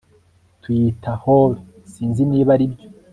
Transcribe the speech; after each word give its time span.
Tuyita 0.61 1.11
Hor 1.23 1.51
Sinzi 1.91 2.21
niba 2.29 2.49
aribyo 2.55 2.87